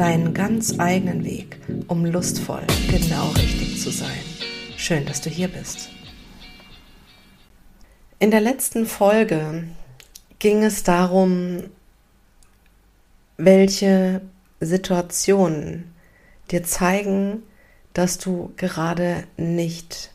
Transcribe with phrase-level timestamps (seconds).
[0.00, 4.22] deinen ganz eigenen Weg, um lustvoll genau richtig zu sein.
[4.78, 5.90] Schön, dass du hier bist.
[8.18, 9.64] In der letzten Folge
[10.38, 11.64] ging es darum,
[13.36, 14.22] welche
[14.60, 15.92] Situationen
[16.50, 17.42] dir zeigen,
[17.92, 20.12] dass du gerade nicht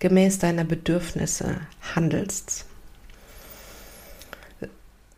[0.00, 1.60] gemäß deiner Bedürfnisse
[1.94, 2.66] handelst.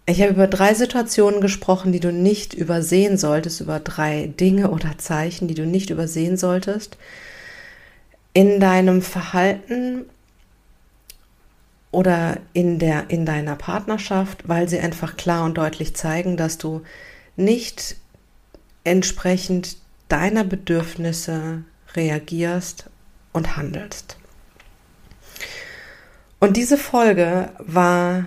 [0.09, 4.99] Ich habe über drei Situationen gesprochen, die du nicht übersehen solltest, über drei Dinge oder
[4.99, 6.97] Zeichen, die du nicht übersehen solltest
[8.33, 10.05] in deinem Verhalten
[11.91, 16.83] oder in, der, in deiner Partnerschaft, weil sie einfach klar und deutlich zeigen, dass du
[17.37, 17.97] nicht
[18.85, 22.91] entsprechend deiner Bedürfnisse reagierst
[23.33, 24.19] und handelst.
[26.39, 28.27] Und diese Folge war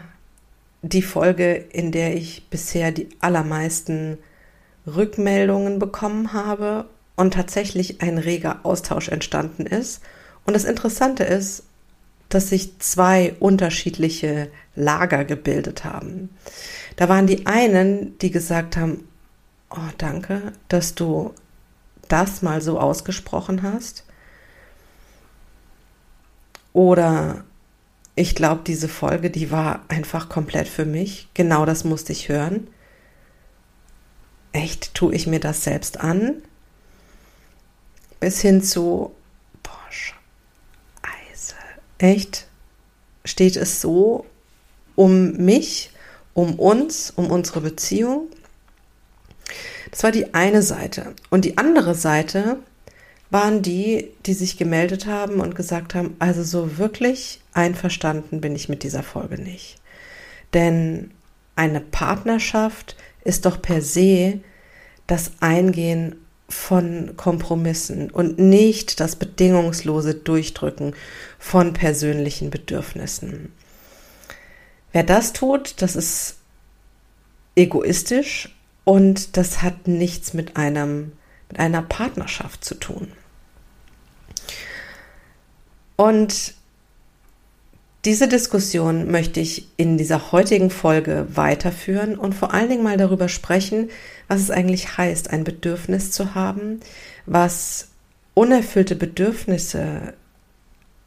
[0.81, 4.17] die Folge, in der ich bisher die allermeisten
[4.88, 10.02] Rückmeldungen bekommen habe und tatsächlich ein reger Austausch entstanden ist.
[10.45, 11.63] Und das Interessante ist,
[12.30, 16.30] dass sich zwei unterschiedliche Lager gebildet haben.
[16.95, 19.08] Da waren die einen, die gesagt haben,
[19.71, 21.33] oh danke, dass du
[22.08, 24.05] das mal so ausgesprochen hast.
[26.71, 27.43] Oder
[28.20, 31.30] ich glaube, diese Folge, die war einfach komplett für mich.
[31.36, 32.67] Genau das musste ich hören.
[34.52, 36.42] Echt, tue ich mir das selbst an?
[38.20, 39.16] Bis hin zu,
[39.64, 41.56] boah, Scheiße.
[42.00, 42.48] Echt?
[43.23, 44.26] Steht es so
[44.98, 45.92] um mich,
[46.33, 48.27] um uns, um unsere Beziehung?
[49.92, 51.16] Das war die eine Seite.
[51.30, 52.58] Und die andere Seite
[53.30, 58.70] waren die, die sich gemeldet haben und gesagt haben, also so wirklich einverstanden bin ich
[58.70, 59.78] mit dieser Folge nicht.
[60.54, 61.12] Denn
[61.56, 64.40] eine Partnerschaft ist doch per se
[65.06, 66.16] das Eingehen
[66.48, 70.96] von Kompromissen und nicht das bedingungslose Durchdrücken
[71.38, 73.54] von persönlichen Bedürfnissen.
[74.92, 76.38] Wer das tut, das ist
[77.56, 81.11] egoistisch und das hat nichts mit einem
[81.50, 83.11] mit einer Partnerschaft zu tun.
[85.99, 86.54] Und
[88.05, 93.27] diese Diskussion möchte ich in dieser heutigen Folge weiterführen und vor allen Dingen mal darüber
[93.27, 93.89] sprechen,
[94.30, 96.80] was es eigentlich heißt, ein Bedürfnis zu haben,
[97.26, 97.89] was
[98.33, 100.14] unerfüllte Bedürfnisse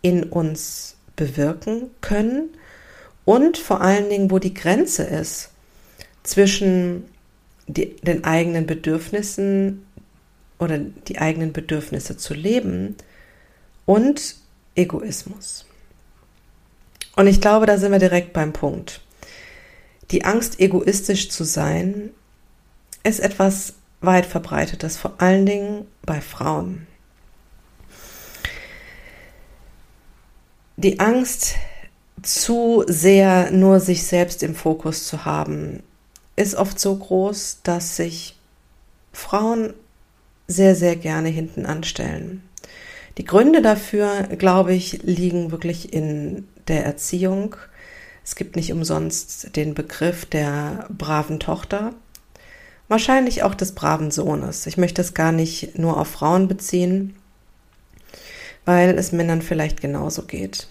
[0.03, 2.50] in uns bewirken können
[3.24, 5.53] und vor allen Dingen, wo die Grenze ist
[6.22, 7.04] zwischen
[7.66, 9.86] die, den eigenen Bedürfnissen
[10.59, 12.97] oder die eigenen Bedürfnisse zu leben
[13.86, 14.41] und
[14.75, 15.66] Egoismus.
[17.16, 19.00] Und ich glaube, da sind wir direkt beim Punkt.
[20.10, 22.10] Die Angst, egoistisch zu sein,
[23.03, 26.87] ist etwas weit verbreitetes, vor allen Dingen bei Frauen.
[30.77, 31.54] Die Angst,
[32.22, 35.83] zu sehr nur sich selbst im Fokus zu haben,
[36.37, 38.37] ist oft so groß, dass sich
[39.12, 39.75] Frauen
[40.47, 42.43] sehr, sehr gerne hinten anstellen.
[43.18, 47.56] Die Gründe dafür, glaube ich, liegen wirklich in der Erziehung.
[48.24, 51.92] Es gibt nicht umsonst den Begriff der braven Tochter,
[52.88, 54.66] wahrscheinlich auch des braven Sohnes.
[54.66, 57.14] Ich möchte es gar nicht nur auf Frauen beziehen,
[58.64, 60.68] weil es Männern vielleicht genauso geht.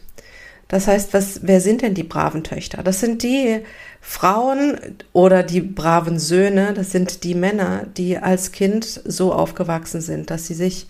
[0.71, 2.81] Das heißt, was, wer sind denn die braven Töchter?
[2.81, 3.59] Das sind die
[3.99, 4.77] Frauen
[5.11, 10.47] oder die braven Söhne, das sind die Männer, die als Kind so aufgewachsen sind, dass
[10.47, 10.87] sie sich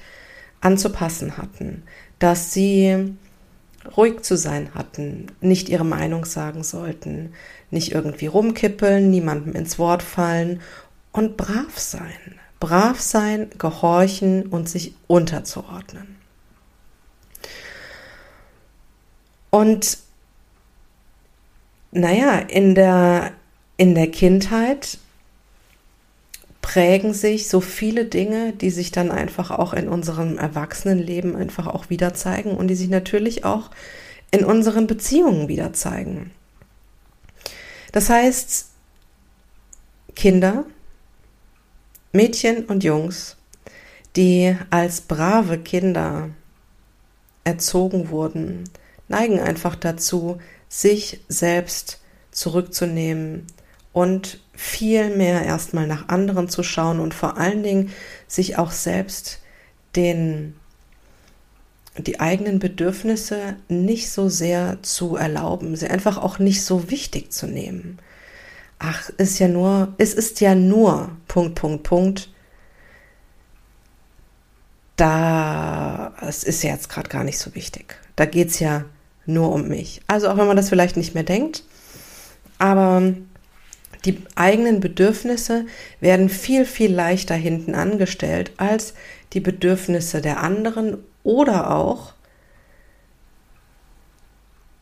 [0.62, 1.84] anzupassen hatten,
[2.19, 3.16] dass sie
[3.98, 7.34] ruhig zu sein hatten, nicht ihre Meinung sagen sollten,
[7.72, 10.62] nicht irgendwie rumkippeln, niemandem ins Wort fallen
[11.12, 12.40] und brav sein.
[12.60, 16.16] Brav sein, gehorchen und sich unterzuordnen.
[19.50, 19.98] Und
[21.92, 23.31] naja, in der,
[23.78, 25.00] in der Kindheit
[26.71, 31.89] prägen sich so viele Dinge, die sich dann einfach auch in unserem Erwachsenenleben einfach auch
[31.89, 33.71] wieder zeigen und die sich natürlich auch
[34.31, 36.31] in unseren Beziehungen wieder zeigen.
[37.91, 38.68] Das heißt,
[40.15, 40.63] Kinder,
[42.13, 43.35] Mädchen und Jungs,
[44.15, 46.29] die als brave Kinder
[47.44, 48.63] erzogen wurden,
[49.09, 50.38] neigen einfach dazu,
[50.69, 52.00] sich selbst
[52.31, 53.45] zurückzunehmen
[53.94, 57.92] und viel mehr erstmal nach anderen zu schauen und vor allen Dingen
[58.28, 59.40] sich auch selbst
[59.96, 60.56] den
[61.98, 67.48] die eigenen Bedürfnisse nicht so sehr zu erlauben, sie einfach auch nicht so wichtig zu
[67.48, 68.00] nehmen.
[68.80, 72.30] Ach, ist ja nur, es ist ja nur Punkt, Punkt, Punkt.
[74.96, 77.98] Da, es ist ja jetzt gerade gar nicht so wichtig.
[78.16, 78.86] Da geht es ja
[79.26, 80.02] nur um mich.
[80.08, 81.64] Also auch wenn man das vielleicht nicht mehr denkt,
[82.58, 83.14] aber
[84.06, 85.65] die eigenen Bedürfnisse
[86.00, 88.94] werden viel, viel leichter hinten angestellt als
[89.33, 92.13] die Bedürfnisse der anderen oder auch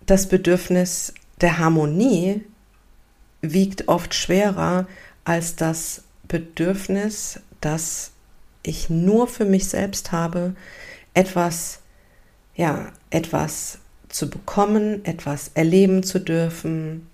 [0.06, 2.42] das Bedürfnis der Harmonie
[3.42, 4.88] wiegt oft schwerer
[5.24, 8.12] als das Bedürfnis, das
[8.64, 10.56] ich nur für mich selbst habe,
[11.14, 11.80] etwas,
[12.56, 13.80] ja, etwas
[14.10, 17.09] zu bekommen, etwas erleben zu dürfen.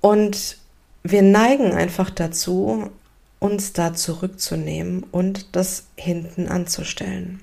[0.00, 0.56] Und
[1.02, 2.90] wir neigen einfach dazu,
[3.38, 7.40] uns da zurückzunehmen und das hinten anzustellen.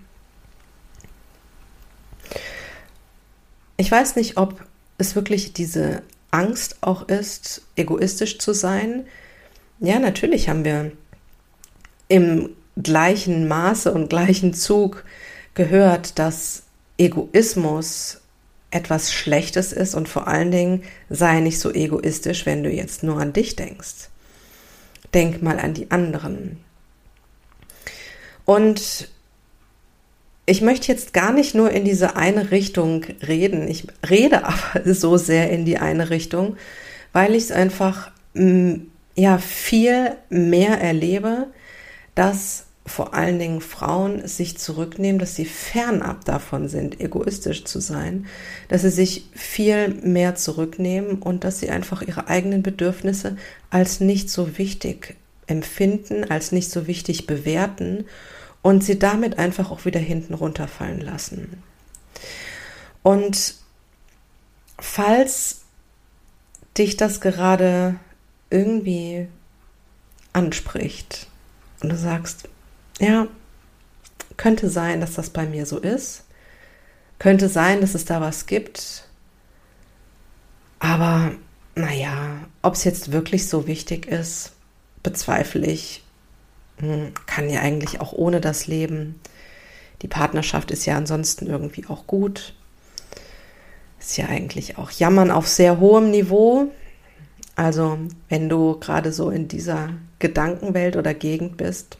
[3.77, 4.63] Ich weiß nicht, ob
[4.97, 6.01] es wirklich diese
[6.31, 9.05] Angst auch ist, egoistisch zu sein.
[9.79, 10.91] Ja, natürlich haben wir
[12.07, 12.49] im
[12.81, 15.03] gleichen Maße und gleichen Zug
[15.53, 16.63] gehört, dass
[16.97, 18.21] Egoismus
[18.71, 23.19] etwas Schlechtes ist und vor allen Dingen sei nicht so egoistisch, wenn du jetzt nur
[23.19, 24.09] an dich denkst.
[25.13, 26.57] Denk mal an die anderen.
[28.45, 29.09] Und
[30.45, 33.67] ich möchte jetzt gar nicht nur in diese eine Richtung reden.
[33.67, 36.57] Ich rede aber so sehr in die eine Richtung,
[37.13, 38.75] weil ich es einfach mm,
[39.15, 41.47] ja viel mehr erlebe,
[42.15, 48.27] dass vor allen Dingen Frauen sich zurücknehmen, dass sie fernab davon sind, egoistisch zu sein,
[48.69, 53.35] dass sie sich viel mehr zurücknehmen und dass sie einfach ihre eigenen Bedürfnisse
[53.69, 55.15] als nicht so wichtig
[55.47, 58.05] empfinden, als nicht so wichtig bewerten
[58.61, 61.61] und sie damit einfach auch wieder hinten runterfallen lassen.
[63.03, 63.55] Und
[64.79, 65.61] falls
[66.77, 67.95] dich das gerade
[68.49, 69.27] irgendwie
[70.31, 71.27] anspricht
[71.81, 72.47] und du sagst,
[72.99, 73.27] ja,
[74.37, 76.23] könnte sein, dass das bei mir so ist,
[77.19, 79.07] könnte sein, dass es da was gibt,
[80.79, 81.31] aber
[81.75, 84.53] naja, ob es jetzt wirklich so wichtig ist,
[85.03, 86.03] bezweifle ich
[86.79, 89.19] hm, kann ja eigentlich auch ohne das leben.
[90.01, 92.53] Die Partnerschaft ist ja ansonsten irgendwie auch gut.
[93.99, 96.71] Ist ja eigentlich auch Jammern auf sehr hohem Niveau.
[97.55, 97.97] Also
[98.29, 99.89] wenn du gerade so in dieser
[100.19, 101.97] Gedankenwelt oder Gegend bist,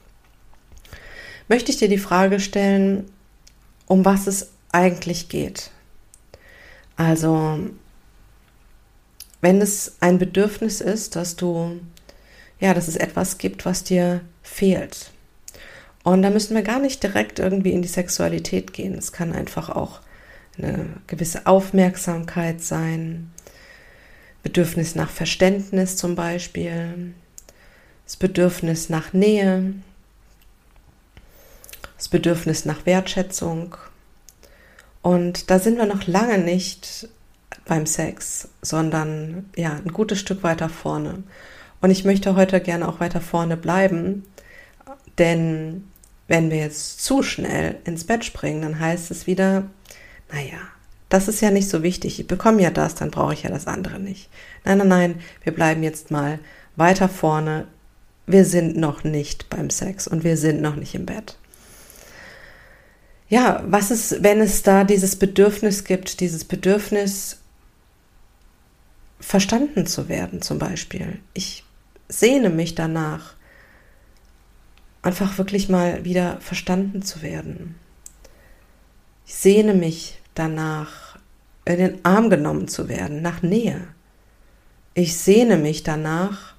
[1.47, 3.09] möchte ich dir die Frage stellen,
[3.85, 5.71] um was es eigentlich geht.
[6.95, 7.59] Also
[9.41, 11.79] wenn es ein Bedürfnis ist, dass du
[12.59, 15.11] ja, dass es etwas gibt, was dir fehlt.
[16.03, 18.95] Und da müssen wir gar nicht direkt irgendwie in die Sexualität gehen.
[18.95, 19.99] Es kann einfach auch
[20.57, 23.31] eine gewisse Aufmerksamkeit sein,
[24.41, 27.13] Bedürfnis nach Verständnis zum Beispiel,
[28.05, 29.73] das Bedürfnis nach Nähe,
[31.97, 33.75] das Bedürfnis nach Wertschätzung.
[35.01, 37.09] Und da sind wir noch lange nicht
[37.65, 41.23] beim Sex, sondern ja, ein gutes Stück weiter vorne.
[41.81, 44.23] Und ich möchte heute gerne auch weiter vorne bleiben,
[45.17, 45.85] denn
[46.27, 49.63] wenn wir jetzt zu schnell ins Bett springen, dann heißt es wieder,
[50.31, 50.57] naja,
[51.09, 52.19] das ist ja nicht so wichtig.
[52.19, 54.29] Ich bekomme ja das, dann brauche ich ja das andere nicht.
[54.65, 56.39] Nein, nein, nein, wir bleiben jetzt mal
[56.75, 57.67] weiter vorne.
[58.25, 61.37] Wir sind noch nicht beim Sex und wir sind noch nicht im Bett.
[63.29, 67.39] Ja, was ist, wenn es da dieses Bedürfnis gibt, dieses Bedürfnis
[69.19, 71.19] verstanden zu werden zum Beispiel?
[71.33, 71.65] Ich
[72.07, 73.33] sehne mich danach,
[75.01, 77.75] einfach wirklich mal wieder verstanden zu werden.
[79.25, 81.19] Ich sehne mich danach,
[81.65, 83.87] in den Arm genommen zu werden, nach Nähe.
[84.93, 86.53] Ich sehne mich danach,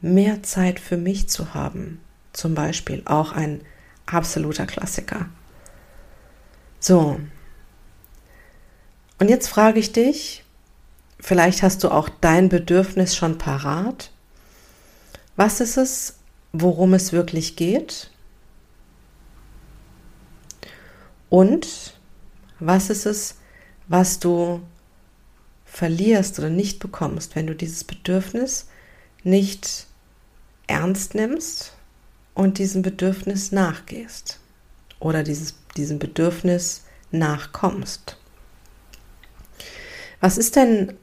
[0.00, 2.00] mehr Zeit für mich zu haben.
[2.32, 3.62] Zum Beispiel auch ein
[4.06, 5.26] absoluter Klassiker.
[6.80, 7.20] So.
[9.18, 10.42] Und jetzt frage ich dich,
[11.22, 14.10] Vielleicht hast du auch dein Bedürfnis schon parat.
[15.36, 16.18] Was ist es,
[16.52, 18.10] worum es wirklich geht?
[21.30, 21.94] Und
[22.58, 23.36] was ist es,
[23.86, 24.62] was du
[25.64, 28.66] verlierst oder nicht bekommst, wenn du dieses Bedürfnis
[29.22, 29.86] nicht
[30.66, 31.72] ernst nimmst
[32.34, 34.38] und diesem Bedürfnis nachgehst
[35.00, 38.16] oder dieses, diesem Bedürfnis nachkommst.
[40.20, 40.94] Was ist denn,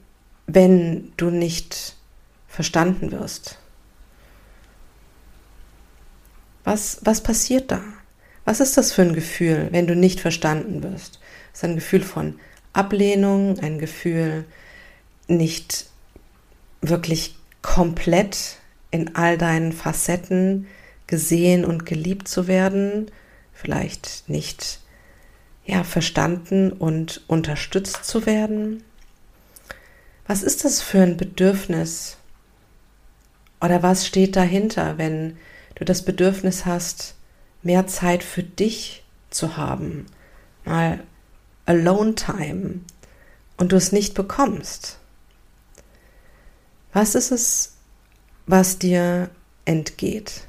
[0.46, 1.96] wenn du nicht
[2.48, 3.58] verstanden wirst?
[6.64, 7.82] Was, was passiert da?
[8.44, 11.20] Was ist das für ein Gefühl, wenn du nicht verstanden wirst?
[11.52, 12.40] Das ist ein Gefühl von
[12.72, 14.44] Ablehnung, ein Gefühl,
[15.28, 15.86] nicht
[16.80, 18.56] wirklich komplett
[18.90, 20.66] in all deinen Facetten
[21.10, 23.10] gesehen und geliebt zu werden,
[23.52, 24.80] vielleicht nicht
[25.66, 28.82] ja verstanden und unterstützt zu werden.
[30.26, 32.16] Was ist das für ein Bedürfnis?
[33.60, 35.36] Oder was steht dahinter, wenn
[35.74, 37.16] du das Bedürfnis hast,
[37.62, 40.06] mehr Zeit für dich zu haben,
[40.64, 41.00] mal
[41.66, 42.80] Alone Time
[43.56, 44.98] und du es nicht bekommst?
[46.92, 47.74] Was ist es,
[48.46, 49.30] was dir
[49.64, 50.44] entgeht?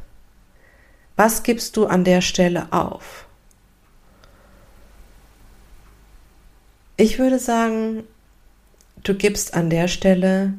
[1.23, 3.27] Was gibst du an der Stelle auf?
[6.97, 8.05] Ich würde sagen,
[9.03, 10.55] du gibst an der Stelle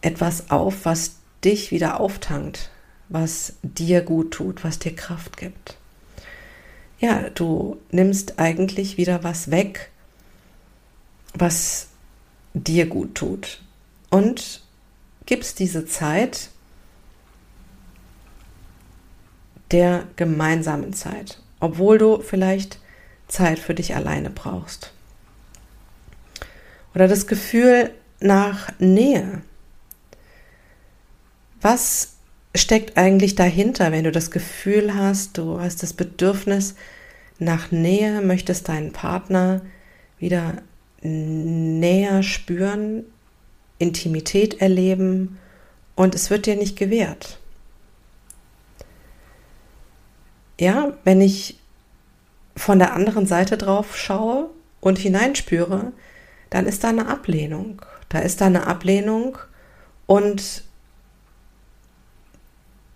[0.00, 2.70] etwas auf, was dich wieder auftankt,
[3.08, 5.76] was dir gut tut, was dir Kraft gibt.
[7.00, 9.90] Ja, du nimmst eigentlich wieder was weg,
[11.34, 11.88] was
[12.54, 13.60] dir gut tut
[14.08, 14.62] und
[15.26, 16.51] gibst diese Zeit
[19.72, 22.78] der gemeinsamen Zeit, obwohl du vielleicht
[23.28, 24.92] Zeit für dich alleine brauchst.
[26.94, 29.42] Oder das Gefühl nach Nähe.
[31.60, 32.14] Was
[32.54, 36.74] steckt eigentlich dahinter, wenn du das Gefühl hast, du hast das Bedürfnis
[37.38, 39.62] nach Nähe, möchtest deinen Partner
[40.18, 40.62] wieder
[41.02, 43.04] näher spüren,
[43.78, 45.38] Intimität erleben
[45.96, 47.40] und es wird dir nicht gewährt.
[50.58, 51.58] Ja, wenn ich
[52.56, 55.92] von der anderen Seite drauf schaue und hineinspüre,
[56.50, 57.82] dann ist da eine Ablehnung.
[58.08, 59.38] Da ist da eine Ablehnung
[60.06, 60.64] und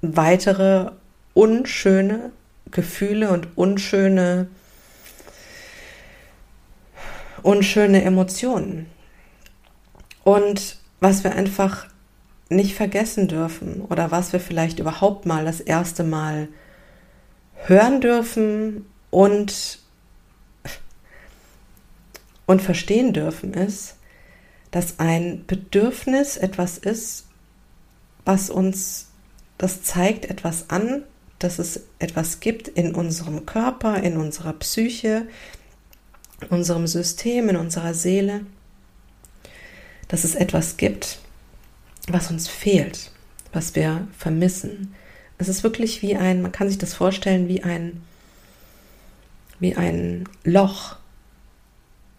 [0.02, 0.90] weitere
[1.32, 2.32] unschöne
[2.70, 4.48] Gefühle und unschöne,
[7.42, 8.90] unschöne Emotionen.
[10.24, 11.86] Und was wir einfach
[12.48, 16.48] nicht vergessen dürfen oder was wir vielleicht überhaupt mal das erste Mal
[17.64, 19.78] hören dürfen und,
[22.46, 23.96] und verstehen dürfen, ist,
[24.70, 27.26] dass ein Bedürfnis etwas ist,
[28.24, 29.06] was uns,
[29.58, 31.04] das zeigt etwas an,
[31.38, 35.26] dass es etwas gibt in unserem Körper, in unserer Psyche,
[36.40, 38.46] in unserem System, in unserer Seele,
[40.08, 41.18] dass es etwas gibt,
[42.08, 43.10] was uns fehlt,
[43.52, 44.94] was wir vermissen.
[45.38, 48.02] Es ist wirklich wie ein, man kann sich das vorstellen, wie ein
[49.58, 50.96] wie ein Loch,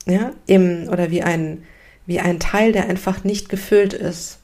[0.06, 1.64] ja, im, oder wie ein,
[2.06, 4.40] wie ein Teil, der einfach nicht gefüllt ist.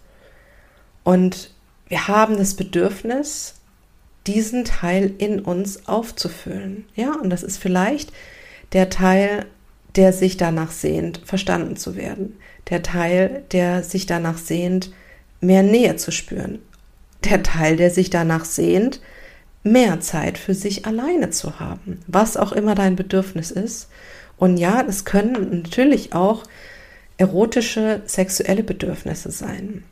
[1.04, 1.52] Und
[1.88, 3.56] wir haben das Bedürfnis,
[4.28, 6.86] diesen Teil in uns aufzufüllen.
[6.96, 8.12] Ja, und das ist vielleicht
[8.72, 9.46] der Teil,
[9.96, 12.38] der sich danach sehnt, verstanden zu werden.
[12.70, 14.92] Der Teil, der sich danach sehnt,
[15.42, 16.60] mehr Nähe zu spüren.
[17.26, 19.00] Der Teil, der sich danach sehnt,
[19.64, 23.90] mehr Zeit für sich alleine zu haben, was auch immer dein Bedürfnis ist.
[24.38, 26.44] Und ja, es können natürlich auch
[27.18, 29.84] erotische, sexuelle Bedürfnisse sein.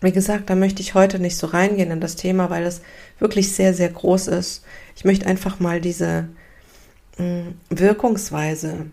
[0.00, 2.80] Wie gesagt, da möchte ich heute nicht so reingehen in das Thema, weil es
[3.18, 4.64] wirklich sehr, sehr groß ist.
[4.96, 6.28] Ich möchte einfach mal diese
[7.18, 8.86] mh, mm, Wirkungsweise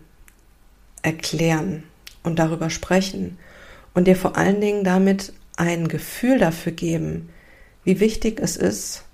[1.02, 1.84] erklären
[2.22, 3.38] und darüber sprechen
[3.94, 7.28] und dir vor allen Dingen damit ein Gefühl dafür geben,
[7.84, 9.04] wie wichtig es ist,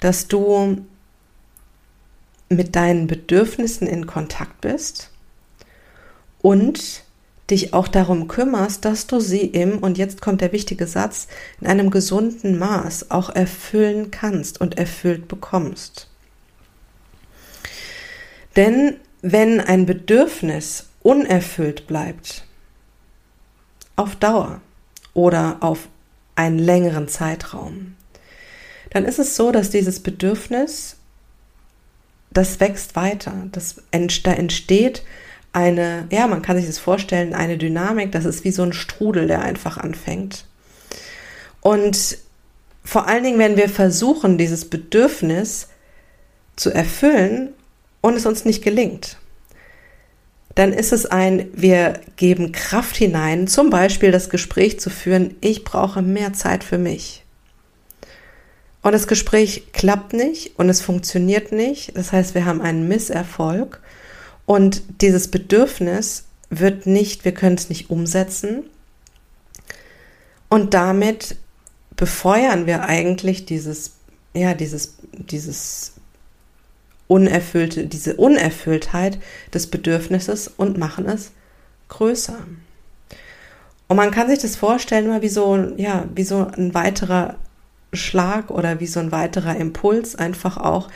[0.00, 0.84] dass du
[2.48, 5.10] mit deinen Bedürfnissen in Kontakt bist
[6.40, 7.04] und
[7.50, 11.26] dich auch darum kümmerst, dass du sie im, und jetzt kommt der wichtige Satz,
[11.60, 16.08] in einem gesunden Maß auch erfüllen kannst und erfüllt bekommst.
[18.56, 22.44] Denn wenn ein Bedürfnis unerfüllt bleibt,
[23.96, 24.60] auf Dauer
[25.14, 25.88] oder auf
[26.34, 27.94] einen längeren Zeitraum,
[28.90, 30.96] dann ist es so, dass dieses Bedürfnis,
[32.32, 33.32] das wächst weiter.
[33.52, 35.02] Das, da entsteht
[35.52, 39.28] eine, ja, man kann sich das vorstellen, eine Dynamik, das ist wie so ein Strudel,
[39.28, 40.44] der einfach anfängt.
[41.60, 42.18] Und
[42.84, 45.68] vor allen Dingen, wenn wir versuchen, dieses Bedürfnis
[46.56, 47.52] zu erfüllen
[48.00, 49.16] und es uns nicht gelingt,
[50.54, 55.64] dann ist es ein, wir geben Kraft hinein, zum Beispiel das Gespräch zu führen, ich
[55.64, 57.24] brauche mehr Zeit für mich.
[58.82, 61.96] und das Gespräch klappt nicht und es funktioniert nicht.
[61.96, 63.80] Das heißt, wir haben einen Misserfolg
[64.46, 68.64] und dieses Bedürfnis wird nicht, wir können es nicht umsetzen.
[70.48, 71.36] Und damit
[71.96, 73.92] befeuern wir eigentlich dieses,
[74.34, 75.93] ja, dieses, dieses
[77.06, 79.18] unerfüllte, diese Unerfülltheit
[79.52, 81.32] des Bedürfnisses und machen es
[81.88, 82.38] größer.
[83.88, 87.36] Und man kann sich das vorstellen, mal wie so, ja, wie so ein weiterer
[87.92, 90.88] Schlag oder wie so ein weiterer Impuls einfach auch,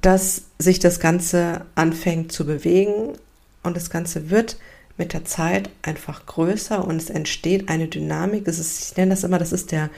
[0.00, 3.14] dass sich das Ganze anfängt zu bewegen
[3.62, 4.58] und das Ganze wird
[4.96, 8.46] mit der Zeit einfach größer und es entsteht eine Dynamik.
[8.46, 9.90] Es ist, ich nenne das immer, das ist der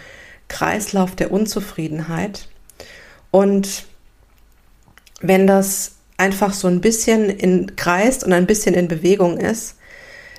[0.48, 2.48] Kreislauf der Unzufriedenheit.
[3.30, 3.86] Und
[5.20, 9.76] wenn das einfach so ein bisschen in kreist und ein bisschen in Bewegung ist,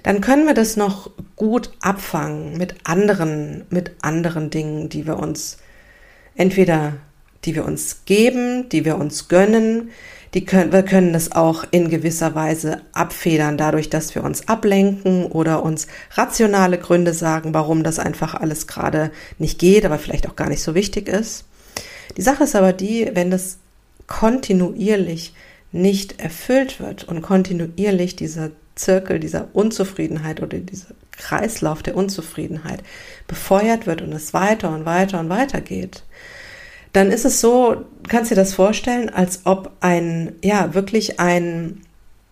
[0.04, 5.58] dann können wir das noch gut abfangen mit anderen, mit anderen Dingen, die wir uns
[6.36, 6.94] entweder,
[7.46, 9.90] die wir uns geben, die wir uns gönnen,
[10.34, 15.26] die können, wir können das auch in gewisser Weise abfedern, dadurch, dass wir uns ablenken
[15.26, 20.36] oder uns rationale Gründe sagen, warum das einfach alles gerade nicht geht, aber vielleicht auch
[20.36, 21.46] gar nicht so wichtig ist.
[22.18, 23.58] Die Sache ist aber die, wenn das
[24.12, 25.34] kontinuierlich
[25.72, 32.84] nicht erfüllt wird und kontinuierlich dieser Zirkel dieser Unzufriedenheit oder dieser Kreislauf der Unzufriedenheit
[33.28, 36.04] befeuert wird und es weiter und weiter und weiter geht,
[36.92, 41.80] dann ist es so, kannst du dir das vorstellen, als ob ein, ja, wirklich ein,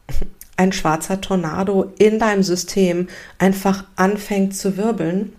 [0.57, 3.07] ein schwarzer Tornado in deinem System
[3.38, 5.31] einfach anfängt zu wirbeln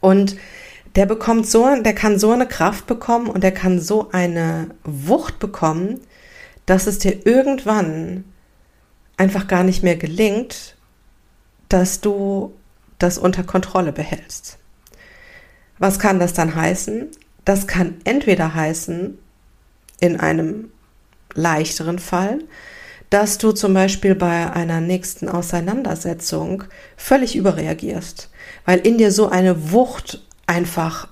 [0.00, 0.36] und
[0.94, 5.38] der bekommt so, der kann so eine Kraft bekommen und der kann so eine Wucht
[5.38, 6.00] bekommen,
[6.66, 8.24] dass es dir irgendwann
[9.16, 10.76] einfach gar nicht mehr gelingt,
[11.68, 12.54] dass du
[12.98, 14.58] das unter Kontrolle behältst.
[15.78, 17.08] Was kann das dann heißen?
[17.44, 19.18] Das kann entweder heißen,
[20.00, 20.70] in einem
[21.34, 22.40] leichteren Fall,
[23.10, 26.64] dass du zum Beispiel bei einer nächsten Auseinandersetzung
[26.96, 28.30] völlig überreagierst,
[28.64, 31.08] weil in dir so eine Wucht einfach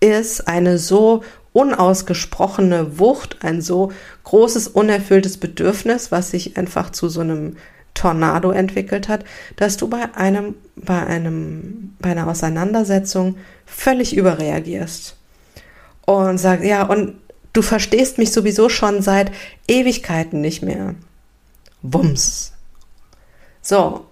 [0.00, 3.92] ist, eine so unausgesprochene Wucht, ein so
[4.24, 7.56] großes unerfülltes Bedürfnis, was sich einfach zu so einem
[7.94, 9.24] Tornado entwickelt hat,
[9.56, 15.16] dass du bei einem, bei einem, bei einer Auseinandersetzung völlig überreagierst
[16.06, 17.14] und sagst, ja, und
[17.52, 19.32] du verstehst mich sowieso schon seit
[19.66, 20.94] Ewigkeiten nicht mehr.
[21.82, 22.52] Wumms.
[23.62, 24.06] So.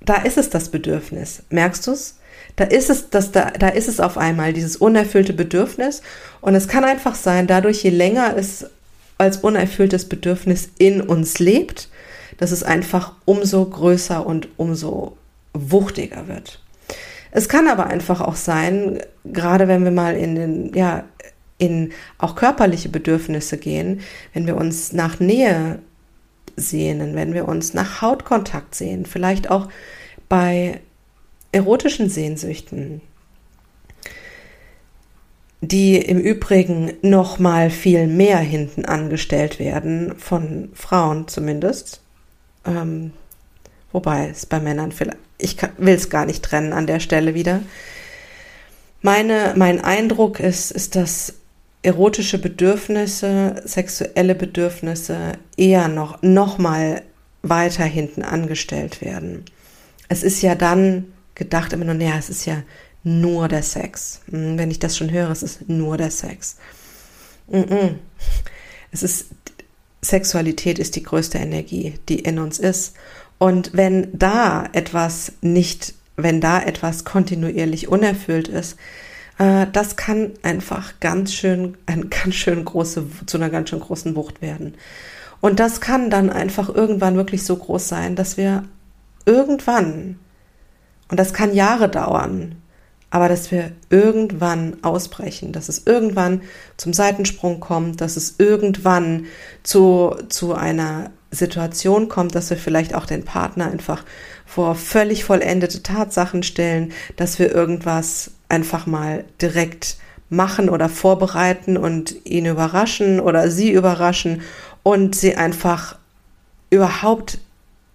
[0.00, 1.44] Da ist es das Bedürfnis.
[1.48, 2.16] Merkst du's?
[2.56, 6.02] Da ist es, das, da, da ist es auf einmal, dieses unerfüllte Bedürfnis.
[6.40, 8.66] Und es kann einfach sein, dadurch, je länger es
[9.18, 11.88] als unerfülltes Bedürfnis in uns lebt,
[12.38, 15.16] dass es einfach umso größer und umso
[15.54, 16.60] wuchtiger wird.
[17.30, 21.04] Es kann aber einfach auch sein, gerade wenn wir mal in den, ja,
[21.58, 24.00] in auch körperliche Bedürfnisse gehen,
[24.34, 25.78] wenn wir uns nach Nähe
[26.56, 29.68] sehnen, wenn wir uns nach Hautkontakt sehen, vielleicht auch
[30.28, 30.80] bei
[31.52, 33.02] erotischen Sehnsüchten,
[35.60, 42.00] die im Übrigen noch mal viel mehr hinten angestellt werden, von Frauen zumindest.
[42.66, 43.12] Ähm,
[43.92, 47.60] wobei es bei Männern vielleicht, ich will es gar nicht trennen an der Stelle wieder.
[49.02, 51.34] Meine, mein Eindruck ist, ist, dass
[51.82, 57.02] erotische Bedürfnisse, sexuelle Bedürfnisse eher noch, noch mal
[57.42, 59.44] weiter hinten angestellt werden.
[60.08, 61.12] Es ist ja dann
[61.42, 62.62] gedacht immer nur, naja, es ist ja
[63.04, 64.20] nur der Sex.
[64.30, 66.56] Hm, wenn ich das schon höre, es ist nur der Sex.
[68.92, 69.26] Es ist,
[70.00, 72.94] Sexualität ist die größte Energie, die in uns ist.
[73.38, 78.76] Und wenn da etwas nicht, wenn da etwas kontinuierlich unerfüllt ist,
[79.38, 84.14] äh, das kann einfach ganz schön, eine ganz schön große, zu einer ganz schön großen
[84.14, 84.74] Wucht werden.
[85.40, 88.62] Und das kann dann einfach irgendwann wirklich so groß sein, dass wir
[89.26, 90.18] irgendwann
[91.12, 92.54] und das kann Jahre dauern,
[93.10, 96.40] aber dass wir irgendwann ausbrechen, dass es irgendwann
[96.78, 99.26] zum Seitensprung kommt, dass es irgendwann
[99.62, 104.06] zu, zu einer Situation kommt, dass wir vielleicht auch den Partner einfach
[104.46, 109.98] vor völlig vollendete Tatsachen stellen, dass wir irgendwas einfach mal direkt
[110.30, 114.40] machen oder vorbereiten und ihn überraschen oder sie überraschen
[114.82, 115.98] und sie einfach
[116.70, 117.36] überhaupt,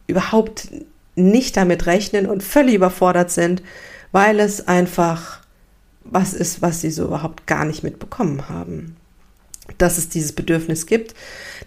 [0.06, 0.68] überhaupt
[1.18, 3.64] nicht damit rechnen und völlig überfordert sind,
[4.12, 5.42] weil es einfach
[6.04, 8.96] was ist, was sie so überhaupt gar nicht mitbekommen haben.
[9.78, 11.14] Dass es dieses Bedürfnis gibt,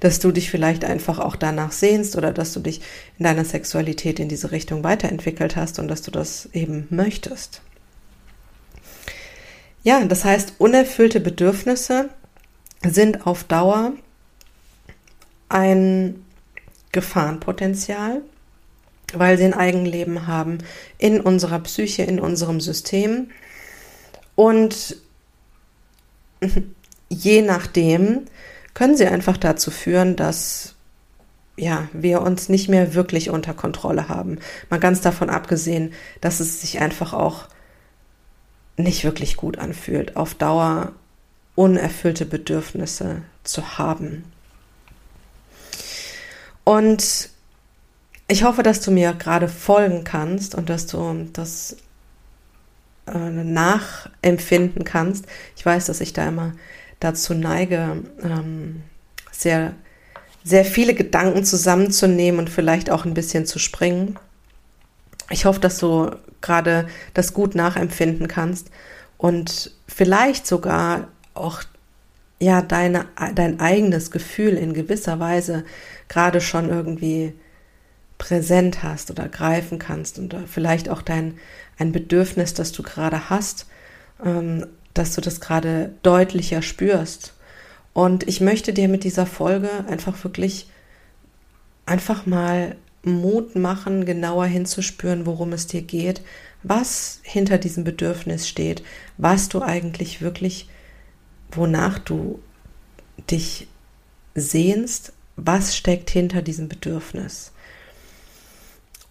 [0.01, 2.81] dass du dich vielleicht einfach auch danach sehnst oder dass du dich
[3.19, 7.61] in deiner Sexualität in diese Richtung weiterentwickelt hast und dass du das eben möchtest.
[9.83, 12.09] Ja, das heißt, unerfüllte Bedürfnisse
[12.83, 13.93] sind auf Dauer
[15.51, 16.25] ein
[16.93, 18.23] Gefahrenpotenzial,
[19.19, 20.59] weil sie ein Eigenleben haben
[20.99, 23.31] in unserer Psyche, in unserem System.
[24.35, 24.97] Und
[27.09, 28.27] je nachdem
[28.75, 30.75] können sie einfach dazu führen, dass
[31.57, 34.39] ja, wir uns nicht mehr wirklich unter Kontrolle haben.
[34.71, 37.49] Mal ganz davon abgesehen, dass es sich einfach auch
[38.77, 40.93] nicht wirklich gut anfühlt, auf Dauer
[41.55, 44.25] unerfüllte Bedürfnisse zu haben.
[46.65, 47.29] Und
[48.31, 51.77] ich hoffe, dass du mir gerade folgen kannst und dass du das
[53.07, 55.27] äh, nachempfinden kannst.
[55.57, 56.53] Ich weiß, dass ich da immer
[57.01, 58.83] dazu neige, ähm,
[59.33, 59.75] sehr,
[60.45, 64.17] sehr viele Gedanken zusammenzunehmen und vielleicht auch ein bisschen zu springen.
[65.31, 68.71] Ich hoffe, dass du gerade das gut nachempfinden kannst
[69.19, 71.63] und vielleicht sogar auch
[72.39, 75.65] ja deine, dein eigenes Gefühl in gewisser Weise
[76.09, 77.35] gerade schon irgendwie
[78.21, 81.39] präsent hast oder greifen kannst und vielleicht auch dein
[81.79, 83.67] ein Bedürfnis, das du gerade hast,
[84.23, 87.33] ähm, dass du das gerade deutlicher spürst.
[87.95, 90.69] Und ich möchte dir mit dieser Folge einfach wirklich
[91.87, 96.21] einfach mal Mut machen, genauer hinzuspüren, worum es dir geht,
[96.63, 98.83] was hinter diesem Bedürfnis steht,
[99.17, 100.69] was du eigentlich wirklich,
[101.51, 102.41] wonach du
[103.31, 103.67] dich
[104.35, 107.53] sehnst, was steckt hinter diesem Bedürfnis.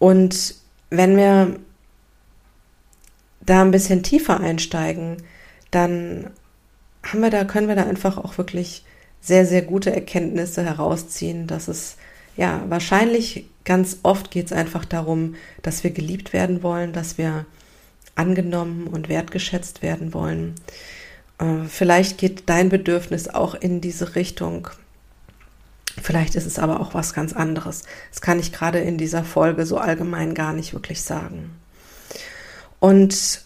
[0.00, 0.56] Und
[0.88, 1.60] wenn wir
[3.42, 5.18] da ein bisschen tiefer einsteigen,
[5.70, 6.30] dann
[7.04, 8.84] haben wir da, können wir da einfach auch wirklich
[9.20, 11.96] sehr, sehr gute Erkenntnisse herausziehen, dass es
[12.36, 17.44] ja wahrscheinlich ganz oft geht es einfach darum, dass wir geliebt werden wollen, dass wir
[18.14, 20.54] angenommen und wertgeschätzt werden wollen.
[21.38, 24.68] Äh, vielleicht geht dein Bedürfnis auch in diese Richtung.
[26.02, 27.82] Vielleicht ist es aber auch was ganz anderes.
[28.10, 31.50] Das kann ich gerade in dieser Folge so allgemein gar nicht wirklich sagen.
[32.78, 33.42] Und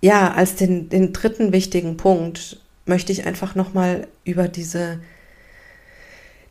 [0.00, 5.00] ja, als den, den dritten wichtigen Punkt möchte ich einfach nochmal über diese,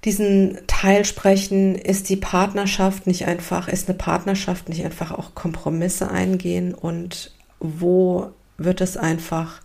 [0.03, 1.75] diesen Teil sprechen.
[1.75, 8.31] Ist die Partnerschaft nicht einfach, ist eine Partnerschaft nicht einfach auch Kompromisse eingehen und wo
[8.57, 9.61] wird es einfach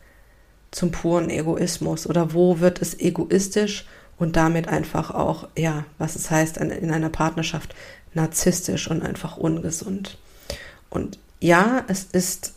[0.70, 3.84] zum puren Egoismus oder wo wird es egoistisch
[4.18, 7.74] und damit einfach auch, ja, was es heißt in einer Partnerschaft,
[8.14, 10.18] narzisstisch und einfach ungesund.
[10.90, 12.54] Und ja, es ist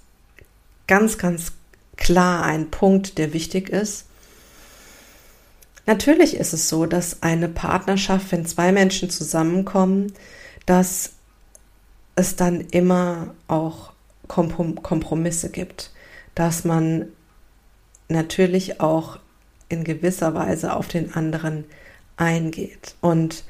[0.88, 1.54] ganz, ganz
[1.98, 4.06] klar ein Punkt, der wichtig ist.
[5.86, 10.13] Natürlich ist es so, dass eine Partnerschaft, wenn zwei Menschen zusammenkommen,
[10.65, 11.12] dass
[12.15, 13.91] es dann immer auch
[14.28, 15.91] Kompromisse gibt,
[16.34, 17.08] dass man
[18.10, 19.20] natürlich auch
[19.69, 21.65] in gewisser Weise auf den anderen
[22.17, 22.95] eingeht.
[23.01, 23.43] Und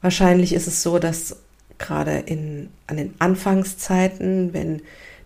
[0.00, 1.36] wahrscheinlich ist es so, dass
[1.78, 4.82] gerade in, an den Anfangszeiten, wenn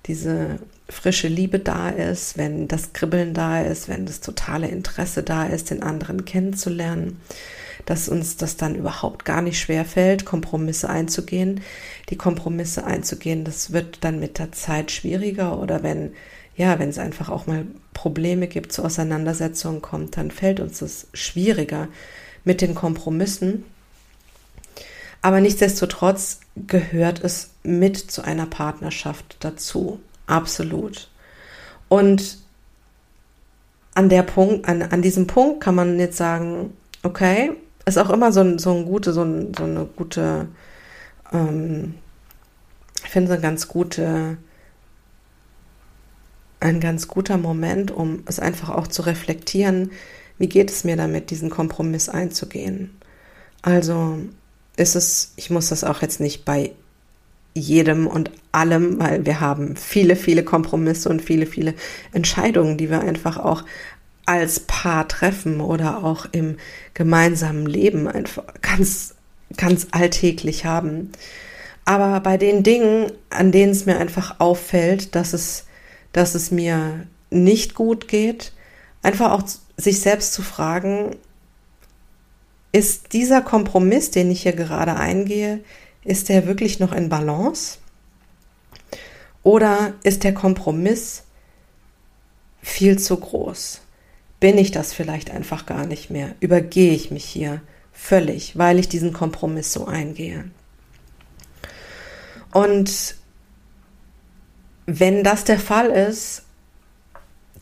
[0.07, 5.47] diese frische Liebe da ist, wenn das Kribbeln da ist, wenn das totale Interesse da
[5.47, 7.21] ist, den anderen kennenzulernen,
[7.85, 11.61] dass uns das dann überhaupt gar nicht schwer fällt, Kompromisse einzugehen.
[12.09, 16.13] Die Kompromisse einzugehen, das wird dann mit der Zeit schwieriger oder wenn
[16.59, 21.07] ja, wenn es einfach auch mal Probleme gibt, zu Auseinandersetzungen kommt, dann fällt uns das
[21.15, 21.87] schwieriger
[22.45, 23.65] mit den Kompromissen.
[25.23, 30.01] Aber nichtsdestotrotz gehört es mit zu einer Partnerschaft dazu.
[30.27, 31.09] Absolut.
[31.89, 32.39] Und
[33.95, 36.73] an der Punkt, an, an diesem Punkt kann man jetzt sagen,
[37.05, 37.53] okay,
[37.87, 40.49] ist auch immer so ein, so ein gute, so, ein, so eine gute,
[41.33, 41.95] ähm,
[43.05, 44.39] ich finde so eine ganz gute,
[46.61, 49.93] ein ganz guter Moment, um es einfach auch zu reflektieren,
[50.39, 52.97] wie geht es mir damit, diesen Kompromiss einzugehen.
[53.63, 54.19] Also
[54.77, 56.73] ist es, ich muss das auch jetzt nicht bei
[57.55, 61.75] jedem und allem, weil wir haben viele, viele Kompromisse und viele, viele
[62.13, 63.65] Entscheidungen, die wir einfach auch
[64.27, 66.57] als Paar treffen oder auch im
[66.95, 69.15] gemeinsamen Leben einfach ganz,
[69.57, 71.13] ganz alltäglich haben.
[71.85, 75.65] Aber bei den Dingen, an denen es mir einfach auffällt, dass es,
[76.13, 78.53] dass es mir nicht gut geht,
[79.03, 79.43] einfach auch
[79.77, 81.17] sich selbst zu fragen,
[82.73, 85.61] ist dieser Kompromiss, den ich hier gerade eingehe,
[86.05, 87.79] ist der wirklich noch in Balance?
[89.43, 91.25] Oder ist der Kompromiss
[92.63, 93.81] viel zu groß?
[94.41, 96.35] Bin ich das vielleicht einfach gar nicht mehr?
[96.41, 100.51] Übergehe ich mich hier völlig, weil ich diesen Kompromiss so eingehe?
[102.53, 103.17] Und
[104.91, 106.45] wenn das der Fall ist,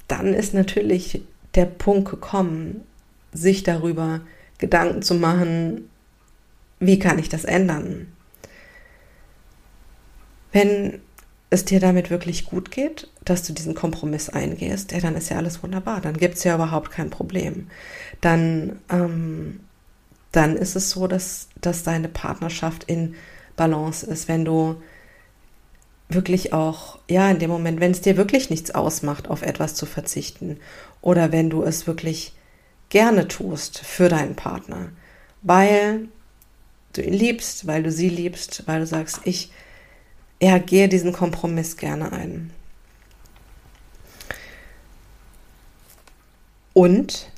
[0.06, 1.22] dann ist natürlich
[1.56, 2.84] der Punkt gekommen,
[3.32, 4.20] sich darüber
[4.58, 5.90] Gedanken zu machen,
[6.78, 8.06] wie kann ich das ändern?
[10.52, 11.00] Wenn
[11.50, 15.36] es dir damit wirklich gut geht, dass du diesen Kompromiss eingehst, ja, dann ist ja
[15.36, 16.00] alles wunderbar.
[16.00, 17.66] Dann gibt es ja überhaupt kein Problem.
[18.20, 19.58] Dann, ähm,
[20.30, 23.16] dann ist es so, dass, dass deine Partnerschaft in
[23.56, 24.28] Balance ist.
[24.28, 24.80] Wenn du
[26.08, 29.86] wirklich auch, ja, in dem Moment, wenn es dir wirklich nichts ausmacht, auf etwas zu
[29.86, 30.58] verzichten
[31.00, 32.32] oder wenn du es wirklich
[32.88, 34.90] gerne tust für deinen Partner,
[35.42, 36.08] weil
[36.92, 39.50] du ihn liebst, weil du sie liebst, weil du sagst, ich
[40.40, 42.50] ja, gehe diesen Kompromiss gerne ein.
[46.72, 47.30] Und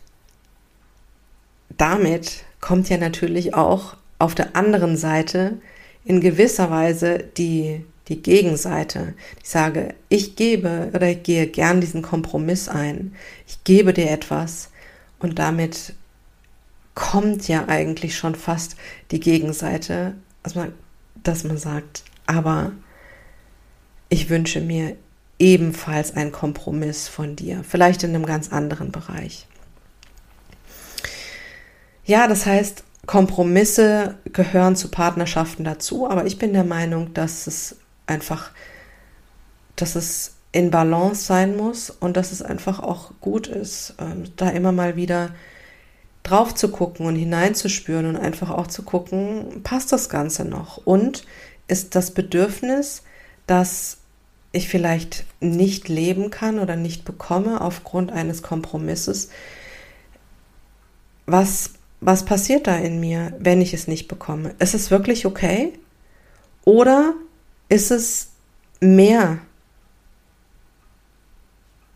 [1.76, 5.58] damit kommt ja natürlich auch auf der anderen Seite
[6.04, 9.14] in gewisser Weise die, die Gegenseite.
[9.42, 13.14] Ich sage, ich gebe oder ich gehe gern diesen Kompromiss ein.
[13.46, 14.70] Ich gebe dir etwas
[15.18, 15.94] und damit
[16.94, 18.76] kommt ja eigentlich schon fast
[19.10, 20.66] die Gegenseite, also
[21.22, 22.72] dass man sagt, aber
[24.08, 24.96] ich wünsche mir
[25.38, 29.46] ebenfalls einen Kompromiss von dir, vielleicht in einem ganz anderen Bereich.
[32.04, 37.76] Ja, das heißt, Kompromisse gehören zu Partnerschaften dazu, aber ich bin der Meinung, dass es
[38.08, 38.50] einfach,
[39.76, 44.48] dass es in Balance sein muss und dass es einfach auch gut ist, ähm, da
[44.50, 45.30] immer mal wieder
[46.22, 50.78] drauf zu gucken und hineinzuspüren und einfach auch zu gucken, passt das Ganze noch?
[50.78, 51.24] Und
[51.68, 53.02] ist das Bedürfnis,
[53.46, 53.98] dass
[54.52, 59.28] ich vielleicht nicht leben kann oder nicht bekomme aufgrund eines Kompromisses,
[61.26, 64.54] was, was passiert da in mir, wenn ich es nicht bekomme?
[64.58, 65.74] Ist es wirklich okay?
[66.64, 67.14] Oder
[67.68, 68.28] ist es
[68.80, 69.38] mehr?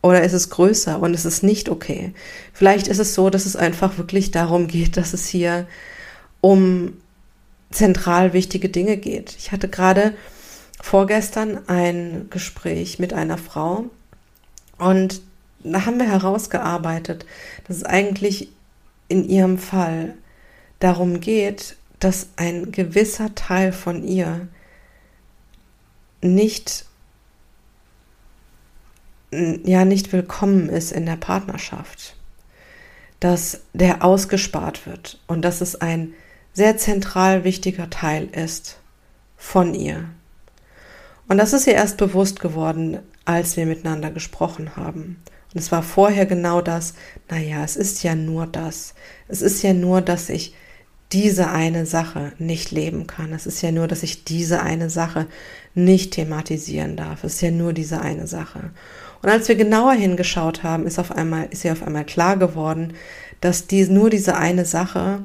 [0.03, 2.13] Oder ist es größer und ist es nicht okay?
[2.53, 5.67] Vielleicht ist es so, dass es einfach wirklich darum geht, dass es hier
[6.41, 6.95] um
[7.71, 9.37] zentral wichtige Dinge geht.
[9.39, 10.15] Ich hatte gerade
[10.83, 13.87] vorgestern ein Gespräch mit einer Frau
[14.79, 15.23] und
[15.63, 17.25] da haben wir herausgearbeitet,
[17.69, 18.51] dass es eigentlich
[19.09, 20.15] in ihrem Fall
[20.81, 24.49] darum geht, dass ein gewisser Teil von ihr
[26.23, 26.87] nicht
[29.33, 32.17] ja nicht willkommen ist in der Partnerschaft,
[33.21, 36.13] dass der ausgespart wird und dass es ein
[36.53, 38.79] sehr zentral wichtiger Teil ist
[39.37, 40.05] von ihr.
[41.29, 45.23] Und das ist ihr erst bewusst geworden, als wir miteinander gesprochen haben.
[45.55, 46.95] Und es war vorher genau das,
[47.31, 48.95] naja, es ist ja nur das.
[49.29, 50.55] Es ist ja nur, dass ich
[51.13, 53.33] diese eine Sache nicht leben kann.
[53.33, 55.27] Es ist ja nur, dass ich diese eine Sache
[55.75, 57.25] nicht thematisieren darf.
[57.25, 58.71] Es ist ja nur diese eine Sache.
[59.23, 62.95] Und als wir genauer hingeschaut haben, ist auf einmal, ist ihr auf einmal klar geworden,
[63.41, 65.23] dass die, nur diese eine Sache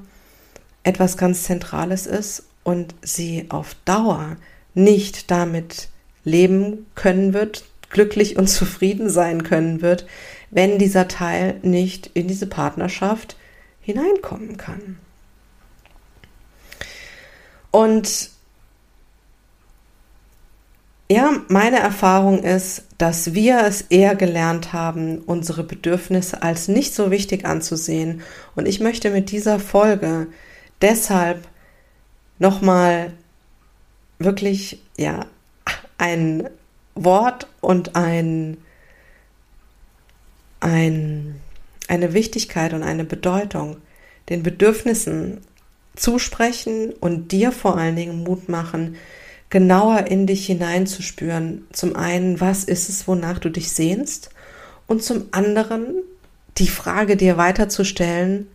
[0.84, 4.38] etwas ganz Zentrales ist und sie auf Dauer
[4.74, 5.90] nicht damit
[6.24, 10.06] leben können wird, glücklich und zufrieden sein können wird,
[10.52, 13.38] wenn dieser Teil nicht in diese Partnerschaft
[13.82, 14.98] hineinkommen kann.
[17.78, 18.32] Und
[21.12, 27.12] ja, meine Erfahrung ist, dass wir es eher gelernt haben, unsere Bedürfnisse als nicht so
[27.12, 28.24] wichtig anzusehen.
[28.56, 30.26] Und ich möchte mit dieser Folge
[30.82, 31.48] deshalb
[32.40, 33.14] nochmal
[34.18, 35.28] wirklich, ja,
[36.00, 36.50] ein
[36.96, 38.58] Wort und ein,
[40.62, 41.40] ein,
[41.88, 43.78] eine Wichtigkeit und eine Bedeutung
[44.30, 45.42] den Bedürfnissen
[45.98, 48.96] zusprechen und dir vor allen Dingen Mut machen,
[49.50, 51.68] genauer in dich hineinzuspüren.
[51.72, 54.30] Zum einen, was ist es, wonach du dich sehnst?
[54.88, 55.96] Und zum anderen,
[56.58, 58.48] die Frage dir weiterzustellen,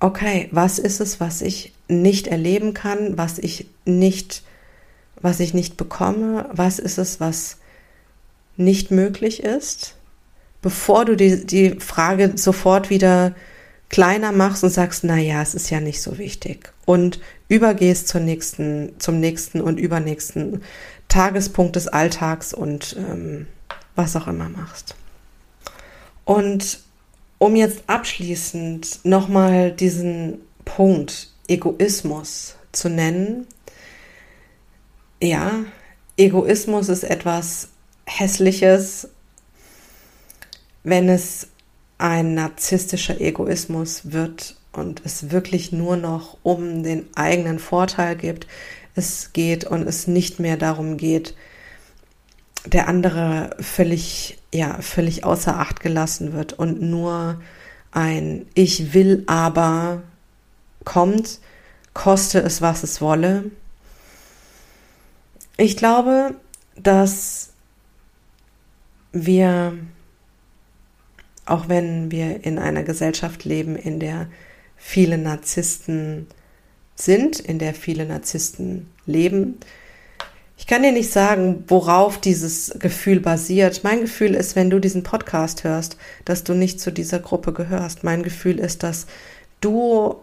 [0.00, 4.42] okay, was ist es, was ich nicht erleben kann, was ich nicht,
[5.20, 7.58] was ich nicht bekomme, was ist es, was
[8.56, 9.94] nicht möglich ist,
[10.60, 13.34] bevor du die, die Frage sofort wieder
[13.92, 18.22] kleiner machst und sagst, na ja, es ist ja nicht so wichtig und übergehst zur
[18.22, 20.62] nächsten, zum nächsten und übernächsten
[21.08, 23.46] Tagespunkt des Alltags und ähm,
[23.94, 24.96] was auch immer machst.
[26.24, 26.80] Und
[27.38, 33.46] um jetzt abschließend nochmal diesen Punkt Egoismus zu nennen.
[35.22, 35.64] Ja,
[36.16, 37.68] Egoismus ist etwas
[38.06, 39.08] Hässliches,
[40.82, 41.48] wenn es
[42.02, 48.46] ein narzisstischer Egoismus wird und es wirklich nur noch um den eigenen Vorteil gibt.
[48.94, 51.34] Es geht und es nicht mehr darum geht,
[52.66, 57.40] der andere völlig, ja, völlig außer Acht gelassen wird und nur
[57.92, 60.02] ein Ich will aber
[60.84, 61.38] kommt,
[61.94, 63.44] koste es, was es wolle.
[65.56, 66.34] Ich glaube,
[66.76, 67.50] dass
[69.12, 69.78] wir,
[71.52, 74.26] auch wenn wir in einer Gesellschaft leben, in der
[74.76, 76.26] viele Narzissten
[76.94, 79.58] sind, in der viele Narzissten leben,
[80.56, 83.82] ich kann dir nicht sagen, worauf dieses Gefühl basiert.
[83.82, 88.04] Mein Gefühl ist, wenn du diesen Podcast hörst, dass du nicht zu dieser Gruppe gehörst.
[88.04, 89.06] Mein Gefühl ist, dass
[89.60, 90.16] du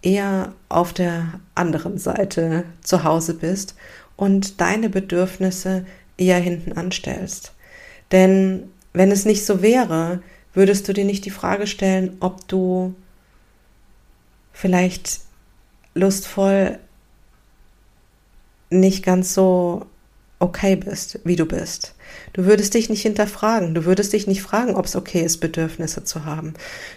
[0.00, 3.74] eher auf der anderen Seite zu Hause bist
[4.16, 5.84] und deine Bedürfnisse
[6.16, 7.52] eher hinten anstellst.
[8.12, 10.22] Denn wenn es nicht so wäre,
[10.54, 12.94] würdest du dir nicht die Frage stellen, ob du
[14.54, 15.20] vielleicht
[15.92, 16.78] lustvoll
[18.70, 19.84] nicht ganz so
[20.38, 21.94] okay bist, wie du bist.
[22.32, 23.74] Du würdest dich nicht hinterfragen.
[23.74, 26.54] Du würdest dich nicht fragen, ob es okay ist, Bedürfnisse zu haben.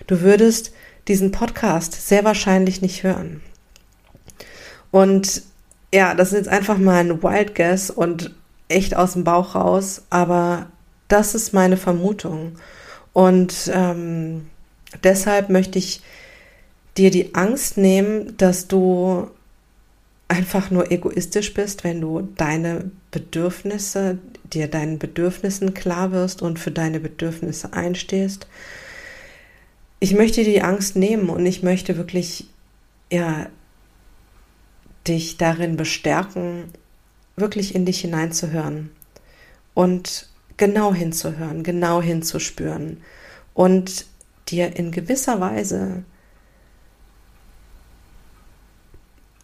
[0.08, 0.72] Du würdest
[1.10, 3.42] diesen Podcast sehr wahrscheinlich nicht hören.
[4.90, 5.42] Und
[5.94, 8.34] ja, das ist jetzt einfach mal ein Wild Guess und
[8.70, 10.68] echt aus dem Bauch raus, aber
[11.10, 12.54] das ist meine Vermutung.
[13.12, 14.48] Und ähm,
[15.04, 16.02] deshalb möchte ich
[16.98, 19.30] dir die Angst nehmen, dass du
[20.30, 26.72] einfach nur egoistisch bist, wenn du deine Bedürfnisse, dir deinen Bedürfnissen klar wirst und für
[26.72, 28.48] deine Bedürfnisse einstehst.
[30.00, 32.48] Ich möchte die Angst nehmen und ich möchte wirklich,
[33.12, 33.48] ja,
[35.08, 36.66] dich darin bestärken,
[37.36, 38.92] wirklich in dich hineinzuhören
[39.74, 40.29] und
[40.60, 43.02] genau hinzuhören, genau hinzuspüren
[43.56, 44.06] und
[44.50, 46.04] dir in gewisser Weise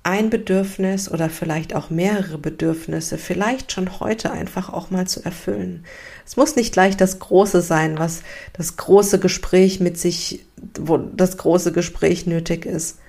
[0.04, 5.84] ein Bedürfnis oder vielleicht auch mehrere Bedürfnisse vielleicht schon heute einfach auch mal zu erfüllen.
[6.28, 8.22] Es muss nicht gleich das Große sein, was
[8.54, 10.46] das große Gespräch mit sich,
[10.80, 13.00] wo das große Gespräch nötig ist.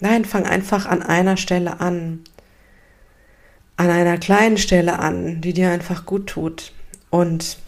[0.00, 2.20] Nein, fang einfach an einer Stelle an.
[3.76, 6.72] An einer kleinen Stelle an, die dir einfach gut tut.
[7.10, 7.58] Und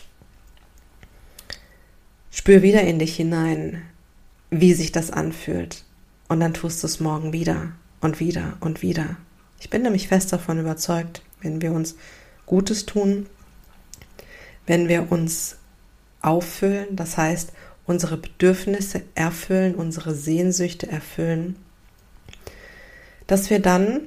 [2.30, 3.82] spür wieder in dich hinein,
[4.50, 5.84] wie sich das anfühlt.
[6.28, 9.16] Und dann tust du es morgen wieder und wieder und wieder.
[9.60, 11.96] Ich bin nämlich fest davon überzeugt, wenn wir uns
[12.46, 13.26] Gutes tun,
[14.66, 15.56] wenn wir uns
[16.20, 17.52] auffüllen, das heißt
[17.86, 21.56] unsere Bedürfnisse erfüllen, unsere Sehnsüchte erfüllen,
[23.26, 24.00] dass wir dann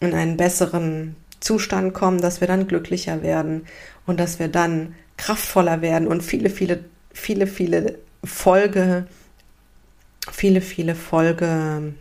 [0.00, 3.66] in einen besseren Zustand kommen, dass wir dann glücklicher werden
[4.06, 9.06] und dass wir dann kraftvoller werden und viele, viele, viele, viele Folge,
[10.30, 11.94] viele, viele Folge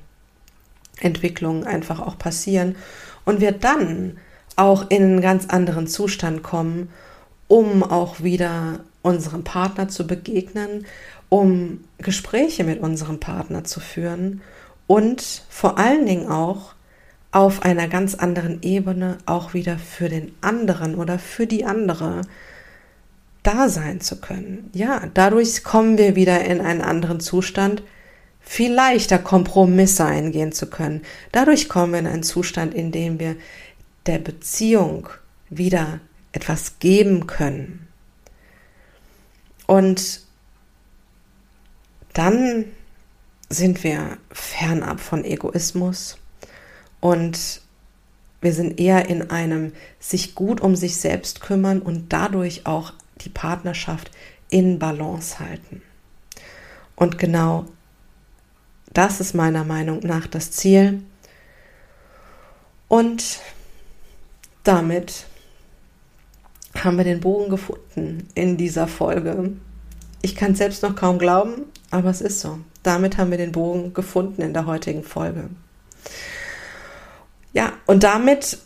[0.99, 2.75] Entwicklungen einfach auch passieren
[3.25, 4.17] und wir dann
[4.55, 6.89] auch in einen ganz anderen Zustand kommen,
[7.47, 10.85] um auch wieder unserem Partner zu begegnen,
[11.29, 14.41] um Gespräche mit unserem Partner zu führen
[14.87, 16.73] und vor allen Dingen auch
[17.31, 22.21] auf einer ganz anderen Ebene auch wieder für den anderen oder für die andere
[23.43, 24.69] da sein zu können.
[24.73, 27.83] Ja, dadurch kommen wir wieder in einen anderen Zustand,
[28.41, 31.03] viel leichter Kompromisse eingehen zu können.
[31.31, 33.35] Dadurch kommen wir in einen Zustand, in dem wir
[34.07, 35.07] der Beziehung
[35.49, 35.99] wieder
[36.31, 37.87] etwas geben können.
[39.67, 40.21] Und
[42.13, 42.65] dann
[43.49, 46.17] sind wir fernab von Egoismus
[46.99, 47.61] und
[48.41, 53.29] wir sind eher in einem sich gut um sich selbst kümmern und dadurch auch die
[53.29, 54.11] Partnerschaft
[54.49, 55.81] in Balance halten.
[56.95, 57.65] Und genau
[58.93, 61.03] das ist meiner Meinung nach das Ziel.
[62.87, 63.39] Und
[64.63, 65.25] damit
[66.75, 69.53] haben wir den Bogen gefunden in dieser Folge.
[70.21, 72.59] Ich kann es selbst noch kaum glauben, aber es ist so.
[72.83, 75.49] Damit haben wir den Bogen gefunden in der heutigen Folge.
[77.53, 78.59] Ja, und damit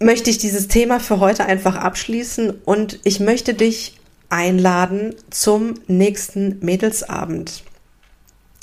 [0.00, 6.58] möchte ich dieses Thema für heute einfach abschließen und ich möchte dich einladen zum nächsten
[6.60, 7.64] Mädelsabend.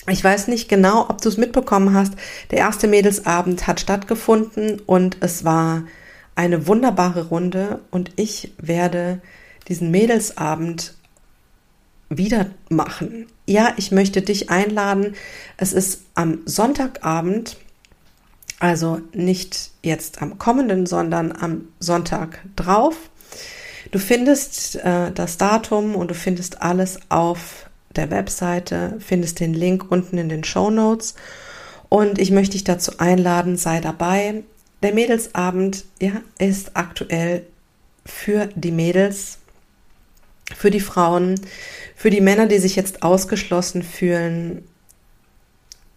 [0.10, 2.14] Ich weiß nicht genau, ob du es mitbekommen hast.
[2.52, 5.84] Der erste Mädelsabend hat stattgefunden und es war
[6.36, 9.22] eine wunderbare Runde und ich werde
[9.68, 10.94] diesen Mädelsabend
[12.10, 13.28] wieder machen.
[13.46, 15.16] Ja, ich möchte dich einladen.
[15.58, 17.58] Es ist am Sonntagabend,
[18.60, 22.96] also nicht jetzt am kommenden, sondern am Sonntag drauf.
[23.92, 29.92] Du findest äh, das Datum und du findest alles auf der Webseite, findest den Link
[29.92, 31.16] unten in den Show Notes.
[31.90, 34.44] Und ich möchte dich dazu einladen, sei dabei.
[34.84, 37.46] Der Mädelsabend ja, ist aktuell
[38.06, 39.38] für die Mädels,
[40.56, 41.40] für die Frauen,
[41.96, 44.64] für die Männer, die sich jetzt ausgeschlossen fühlen.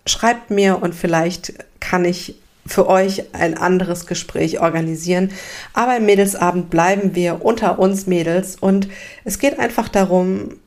[0.06, 2.36] Schreibt mir und vielleicht kann ich
[2.70, 5.32] für euch ein anderes Gespräch organisieren.
[5.72, 8.88] Aber im Mädelsabend bleiben wir unter uns Mädels und
[9.24, 10.60] es geht einfach darum,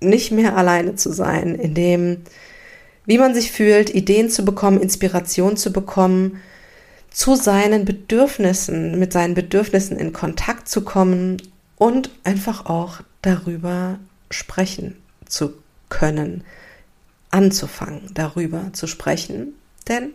[0.00, 2.18] nicht mehr alleine zu sein, in dem,
[3.06, 6.40] wie man sich fühlt, Ideen zu bekommen, Inspiration zu bekommen,
[7.10, 11.40] zu seinen Bedürfnissen, mit seinen Bedürfnissen in Kontakt zu kommen
[11.76, 13.98] und einfach auch darüber
[14.30, 14.96] sprechen
[15.26, 15.52] zu
[15.88, 16.42] können,
[17.30, 19.54] anzufangen, darüber zu sprechen.
[19.88, 20.12] Denn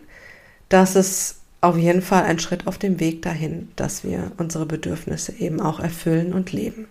[0.68, 5.32] das ist auf jeden Fall ein Schritt auf dem Weg dahin, dass wir unsere Bedürfnisse
[5.32, 6.86] eben auch erfüllen und leben.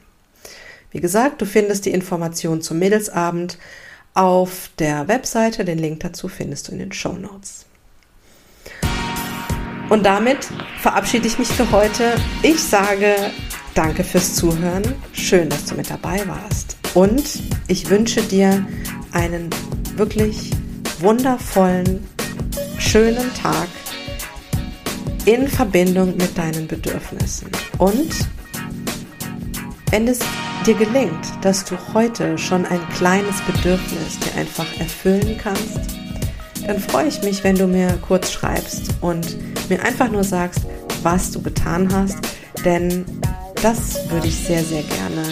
[0.91, 3.57] Wie gesagt, du findest die Informationen zum Mädelsabend
[4.13, 5.63] auf der Webseite.
[5.63, 7.65] Den Link dazu findest du in den Show Notes.
[9.89, 10.49] Und damit
[10.82, 12.15] verabschiede ich mich für heute.
[12.41, 13.15] Ich sage
[13.73, 14.95] danke fürs Zuhören.
[15.13, 16.78] Schön, dass du mit dabei warst.
[16.93, 18.65] Und ich wünsche dir
[19.11, 19.49] einen
[19.95, 20.51] wirklich
[20.99, 22.03] wundervollen,
[22.88, 23.67] schönen Tag
[25.25, 27.49] in Verbindung mit deinen Bedürfnissen.
[27.79, 28.15] Und
[29.91, 30.19] wenn es
[30.65, 35.97] dir gelingt, dass du heute schon ein kleines Bedürfnis dir einfach erfüllen kannst,
[36.65, 39.35] dann freue ich mich, wenn du mir kurz schreibst und
[39.69, 40.61] mir einfach nur sagst,
[41.03, 42.19] was du getan hast,
[42.63, 43.03] denn
[43.61, 45.23] das würde ich sehr, sehr gerne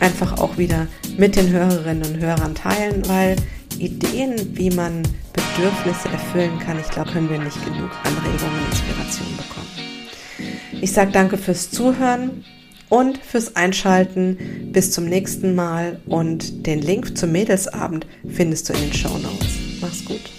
[0.00, 3.36] einfach auch wieder mit den Hörerinnen und Hörern teilen, weil
[3.78, 5.02] Ideen, wie man
[5.32, 9.66] Bedürfnisse erfüllen kann, ich glaube, können wir nicht genug Anregungen und Inspiration bekommen.
[10.80, 12.44] Ich sage danke fürs Zuhören
[12.88, 14.70] und fürs Einschalten.
[14.72, 19.48] Bis zum nächsten Mal und den Link zum Mädelsabend findest du in den Show Notes.
[19.80, 20.35] Mach's gut.